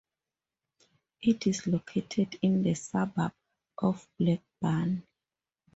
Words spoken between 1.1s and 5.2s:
It is located in the suburb of Blackburn.